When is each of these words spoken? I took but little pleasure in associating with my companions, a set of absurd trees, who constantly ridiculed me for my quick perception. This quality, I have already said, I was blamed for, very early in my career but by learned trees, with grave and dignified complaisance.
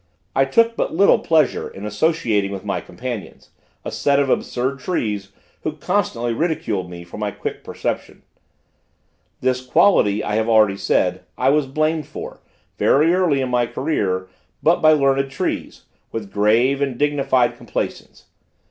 I 0.35 0.45
took 0.45 0.75
but 0.75 0.95
little 0.95 1.19
pleasure 1.19 1.69
in 1.69 1.85
associating 1.85 2.49
with 2.51 2.65
my 2.65 2.81
companions, 2.81 3.51
a 3.85 3.91
set 3.91 4.17
of 4.19 4.31
absurd 4.31 4.79
trees, 4.79 5.31
who 5.61 5.73
constantly 5.73 6.33
ridiculed 6.33 6.89
me 6.89 7.03
for 7.03 7.19
my 7.19 7.29
quick 7.29 7.63
perception. 7.63 8.23
This 9.41 9.63
quality, 9.63 10.23
I 10.23 10.33
have 10.37 10.49
already 10.49 10.77
said, 10.77 11.23
I 11.37 11.49
was 11.51 11.67
blamed 11.67 12.07
for, 12.07 12.41
very 12.79 13.13
early 13.13 13.41
in 13.41 13.49
my 13.49 13.67
career 13.67 14.27
but 14.63 14.81
by 14.81 14.93
learned 14.93 15.29
trees, 15.29 15.83
with 16.11 16.33
grave 16.33 16.81
and 16.81 16.97
dignified 16.97 17.55
complaisance. 17.55 18.25